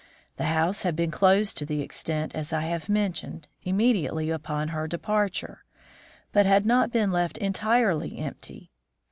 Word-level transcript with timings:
The 0.37 0.45
house 0.45 0.81
had 0.81 0.95
been 0.95 1.11
closed 1.11 1.57
to 1.59 1.63
the 1.67 1.81
extent 1.81 2.33
I 2.35 2.61
have 2.61 2.89
mentioned, 2.89 3.47
immediately 3.61 4.31
upon 4.31 4.69
her 4.69 4.87
departure, 4.87 5.63
but 6.31 6.47
had 6.47 6.65
not 6.65 6.91
been 6.91 7.11
left 7.11 7.37
entirely 7.37 8.17
empty. 8.17 8.71